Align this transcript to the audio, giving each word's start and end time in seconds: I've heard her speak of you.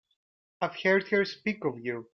I've 0.61 0.75
heard 0.83 1.07
her 1.09 1.23
speak 1.25 1.63
of 1.63 1.77
you. 1.79 2.09